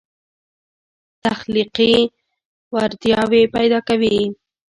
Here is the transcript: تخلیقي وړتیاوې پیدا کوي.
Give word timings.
تخلیقي 1.23 1.93
وړتیاوې 2.75 3.43
پیدا 3.55 3.79
کوي. 3.87 4.19